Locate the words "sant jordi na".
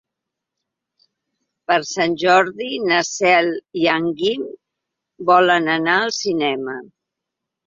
1.89-3.01